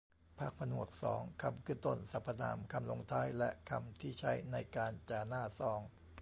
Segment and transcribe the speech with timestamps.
[0.39, 5.79] ภาคผนวกสอง คำขึ้นต้น สรรพนาม คำลงท้าย และคำที่ใช้ในการจ่าหน้าซอง